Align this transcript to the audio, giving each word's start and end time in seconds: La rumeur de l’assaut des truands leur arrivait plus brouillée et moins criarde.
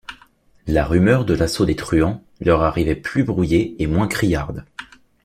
La 0.65 0.83
rumeur 0.83 1.25
de 1.25 1.35
l’assaut 1.35 1.67
des 1.67 1.75
truands 1.75 2.23
leur 2.39 2.63
arrivait 2.63 2.95
plus 2.95 3.23
brouillée 3.23 3.75
et 3.77 3.85
moins 3.85 4.07
criarde. 4.07 4.65